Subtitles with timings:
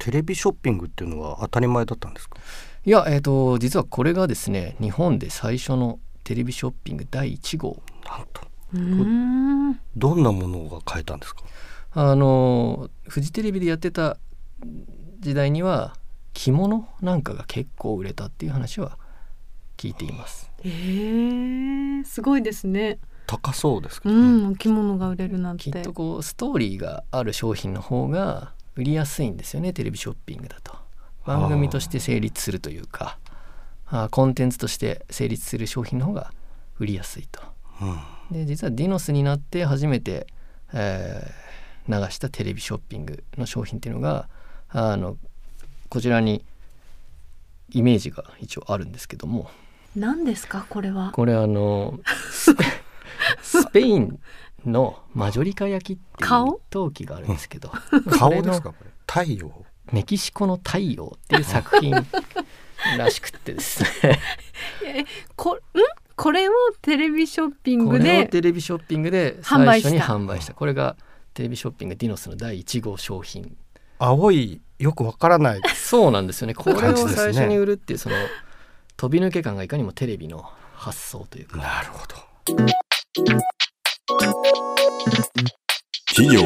[0.00, 2.38] テレビショッピングっていうのは当たり前だったんですか？
[2.84, 8.48] いや、えーと、実はこれがですね日本で最初のテレビショッピング第1号なんと
[9.96, 11.42] どんなものが買えたんですか？
[11.92, 14.16] あのフジテレビでやってた
[15.18, 15.94] 時代には
[16.32, 18.96] 着物なんかが結構売れたっていう話は
[19.76, 20.50] 聞いています。
[20.62, 22.98] えー、すごいですね。
[23.26, 25.70] 高そうですけど、ね、うん、着物が売れるなんて。
[25.70, 30.74] きっとこうストーリーがある商品の方が売りやすいんですよねテレビショッピングだと。
[31.24, 33.18] 番組として成立するというか
[33.86, 36.32] あコンテンツとして成立する商品の方が
[36.78, 37.42] 売りやすいと。
[37.82, 37.98] うん
[38.30, 40.26] で実はディノスになって初めて、
[40.72, 44.28] えー、流したテレビショッピングの商品っていうのが
[44.68, 45.16] あの
[45.88, 46.44] こちらに
[47.70, 49.50] イメージが一応あるんですけども
[49.96, 51.10] 何ですかこれは？
[51.12, 51.98] これあの
[53.42, 54.20] スペイン
[54.66, 57.70] のマジョリカ焼きっていう陶器があるんですけど。
[58.10, 58.70] 顔ですか？
[58.70, 58.90] これ。
[59.06, 59.64] 太陽？
[59.92, 61.92] メキシコの太陽っていう作品
[62.96, 64.18] らしくってですね。
[65.36, 65.58] こん？
[66.16, 70.52] これをテレビショッピングでテレビショッピングで最初に販売した。
[70.54, 70.96] これが
[71.32, 73.56] テレビショッピングディノスの第1号商品。
[73.98, 75.60] 青いよくわからない。
[75.74, 76.54] そうなんですよね。
[76.54, 78.16] これを最初に売るっていうその
[78.96, 80.44] 飛び抜け感がいかにもテレビの
[80.74, 81.56] 発想というか。
[81.56, 82.16] なるほど
[86.14, 86.40] 企業。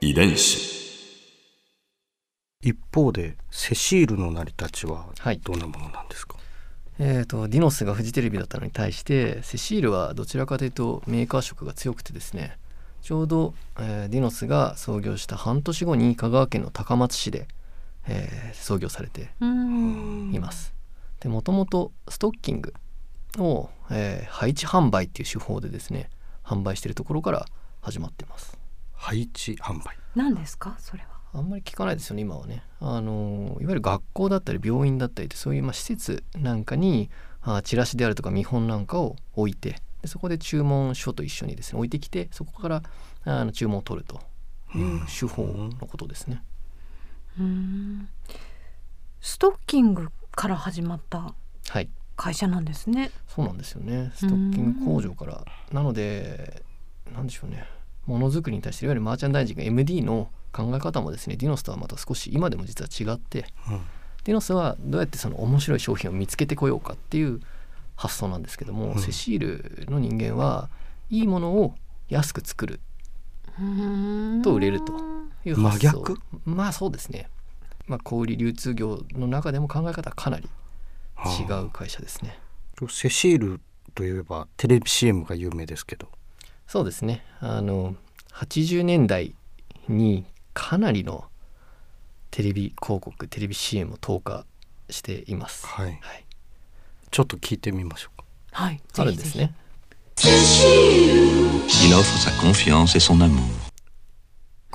[0.00, 0.76] 遺伝子。
[2.62, 5.06] 一方でセシールの成り立ちは
[5.42, 6.44] どんなものなんですか、はい
[6.98, 12.56] えーと、ディノスがフジテレビだったのに対してセシールはどちらかというとメーカー色が強くてですね
[13.02, 17.46] ちょうど、えー、ディノスが創業した半年後に香川県の高松市で、
[18.08, 20.74] えー、創業されています。
[21.20, 22.72] でもともとストッキング
[23.38, 26.08] を、えー、配置販売っていう手法でですね
[26.46, 27.44] 販売しているところから
[27.82, 28.58] 始まってます。
[28.94, 29.96] 配置販売。
[30.14, 30.76] 何ですか？
[30.78, 31.08] それは。
[31.32, 32.62] あんまり聞かないですよね今はね。
[32.80, 37.10] あのいわゆる学校だったり病院だったりそういうまあ施設なんかに
[37.42, 42.82] あチラシであるとか見本なんかを置いてでそこで注文書と一緒にですね置いてきてそこから
[43.24, 44.20] あの注文を取ると
[44.74, 46.42] いう手法のことですね。
[47.38, 48.08] うん。
[49.20, 51.34] ストッキングから始まった
[52.16, 53.00] 会社なんですね。
[53.00, 54.10] はい、そうなんですよね。
[54.14, 55.44] ストッキング工場から。
[55.72, 56.62] なので
[57.14, 57.64] なんでしょうね。
[58.06, 63.80] ものづくりに対していわゆるマーチャンダイジング MD の考え方もですねディノスとはまた少し今でも実は違って、うん、
[64.24, 67.40] ディノスはどうやってその面白い商品を見つけてこようかっていう
[67.96, 69.38] 発想なんですけども、うん、セシー
[69.84, 70.68] ルの人間は
[71.10, 71.74] いいものを
[72.08, 72.80] 安く作る
[74.44, 74.92] と売れると
[75.44, 75.90] いう発想。
[75.90, 76.20] 真逆？
[76.44, 77.28] まあそうですね、
[77.88, 80.48] まあ、小売流通業の中でも考え方はかなり
[81.24, 82.38] 違う会社ですね。
[82.80, 83.60] はあ、セシール
[83.94, 86.08] といえばテレビ CM が有名ですけど。
[86.66, 87.24] そうですね。
[87.40, 87.96] あの
[88.32, 89.34] 80年代
[89.88, 91.24] にかなりの
[92.30, 94.44] テレビ広告テレビ CM を投下
[94.90, 96.24] しています、はい、はい、
[97.10, 98.24] ちょっと聞いてみましょうか。
[98.52, 98.80] はい。
[98.98, 99.54] あるんですね。
[100.18, 103.66] Il offre sa confiance et son amour.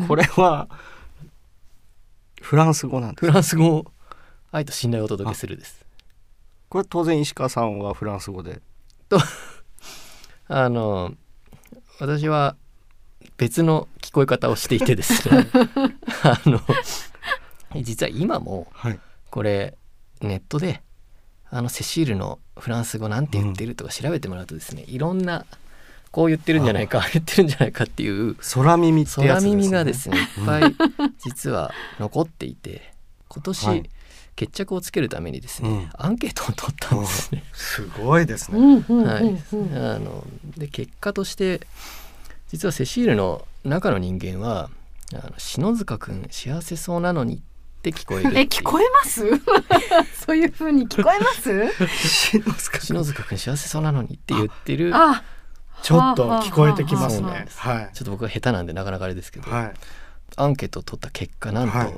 [0.08, 0.68] これは
[2.42, 3.86] フランス語なんフランス語
[4.52, 5.81] 愛と信頼をお届けするです
[6.72, 8.62] これ当然石川さんはフランス語で。
[9.10, 9.20] と
[10.48, 11.14] あの
[12.00, 12.56] 私は
[13.36, 15.50] 別の聞こえ方をしていてですね。
[16.24, 16.62] あの
[17.82, 18.72] 実は今も
[19.30, 19.78] これ
[20.22, 20.82] ネットで
[21.50, 25.46] あのセシールのフランス語なんて言ってるとか調べてもらうとですね、いろんな
[26.12, 30.76] こう言ってるんじゃないか言ってるんじゃないかっていう空耳ってやつ、ね、耳がですねいっぱい
[31.18, 32.94] 実は残っていて
[33.28, 33.90] 今年、はい、
[34.42, 37.44] 決着をつけるためにですね、うん、アンケートを取ったんですね。
[37.54, 38.84] すごいですね。
[38.90, 39.38] はい。
[39.78, 40.26] あの
[40.58, 41.62] で結果として
[42.48, 44.72] 実はセシールの中の人間は
[45.14, 47.40] あの篠塚君幸せそうなのにっ
[47.84, 49.30] て聞こえるえ聞こえます？
[50.26, 51.88] そういう風に聞こえます？
[52.80, 53.38] 篠塚君。
[53.38, 54.92] 幸せそうなのにって言ってる。
[54.96, 55.22] あ
[55.84, 57.48] ちょっと聞こえてきますね。
[57.58, 59.74] はいちょっと僕は下手なんでなかなかあれですけど、はい、
[60.36, 61.94] アンケートを取った結果なんと、はい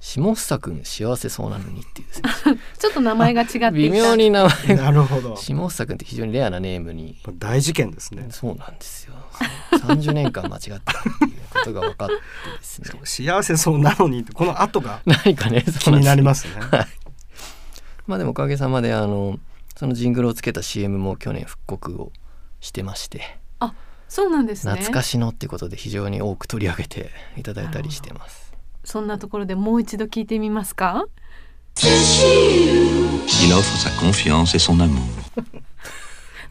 [0.00, 2.58] 下房くん幸せそうなのにっていうですね。
[2.78, 4.84] ちょっと名前が違って微妙に名前が。
[4.84, 5.36] なるほど。
[5.36, 7.18] 下房くんって非常にレアなネームに。
[7.38, 9.14] 大事件ですねそうなんですよ
[9.72, 12.20] 30年間間違ってたっていうことが分かってで
[12.62, 13.00] すね。
[13.04, 16.54] 幸せそうなのにこの後が 何かね気になりますね。
[16.60, 16.88] はい、
[18.06, 19.38] まあでもおかげさまであの
[19.76, 22.12] そのジングルをつけた CM も去年復刻を
[22.60, 23.38] してまして。
[23.58, 23.74] あ
[24.08, 24.72] そうなんですね。
[24.72, 28.50] 懐かしのっていうことで非常に多く取り上げていただいたりしてます
[28.84, 31.06] そんなところでもう一度聞いてみますか？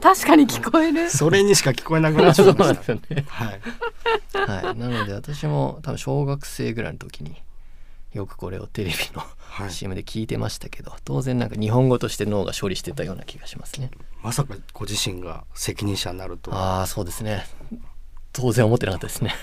[0.01, 1.09] 確かに聞こえる。
[1.09, 2.93] それにしか聞こえなくなっちゃいました。
[2.93, 3.59] ね はい、
[4.33, 7.35] はい、なので私も多分小学生ぐらいの時に
[8.13, 13.91] よくこれをテレビの CM で聞いてましたけど、はい、当然なんか日本語として脳が処理してたような気がしますね。
[14.23, 17.45] まさかご自身が責任者になるとああそうですね。
[18.31, 19.35] 当然思ってなかったですね。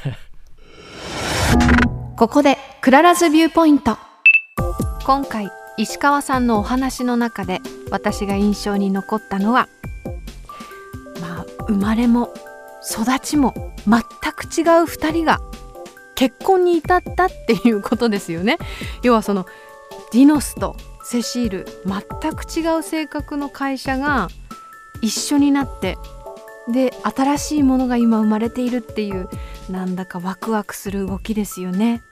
[2.17, 2.57] ここで
[2.87, 3.99] Clara's Viewpoint。
[5.05, 7.61] 今回石川さんのお話の中で
[7.91, 9.69] 私が印象に残ったのは
[11.21, 12.33] まあ生まれも
[12.89, 14.03] 育ちも全
[14.33, 15.41] く違う2人が
[16.15, 18.57] 結婚に至ったっていうことですよね。
[19.03, 19.47] 要はその
[20.13, 24.29] ディノスとセシール全く違う性格の会社が
[25.03, 25.99] 一緒になって
[26.69, 29.29] で新しいものが今生まれているっていう
[29.69, 32.05] なんだかワクワクする動きですよね。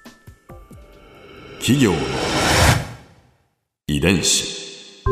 [1.67, 1.99] 企業の
[3.87, 5.03] 遺伝子。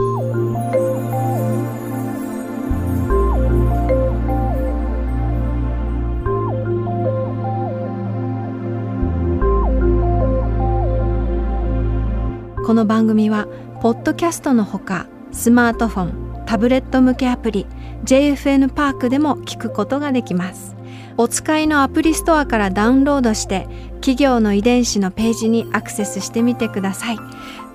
[12.66, 13.48] この番組は
[13.80, 16.02] ポッドキャストのほかスマートフォ
[16.42, 17.66] ンタブレット向けアプリ
[18.04, 20.76] JFN パークでも聞くことができます。
[21.22, 23.68] お使いのアプリストアからダウンロードして
[24.00, 27.18] 企業の遺伝子のページにアクセスしてみてください。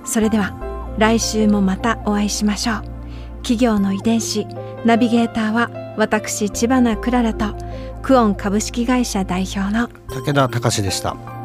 [0.04, 0.52] それでは
[0.98, 2.76] 来週もまたお会いしましょう。
[3.44, 4.46] 企業の遺伝子
[4.84, 7.56] ナビゲーターは私千葉なクララと
[8.02, 11.37] クオン株式会社代表の武田隆でした。